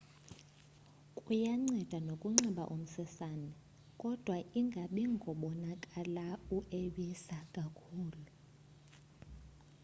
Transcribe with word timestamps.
kuyanceda 1.23 1.97
nokunxiba 2.07 2.63
umsesane 2.75 3.51
kodwa 4.01 4.37
ingabi 4.59 5.03
ngobonakala 5.15 6.27
ueabisa 6.57 7.37
kakhulu 7.55 8.21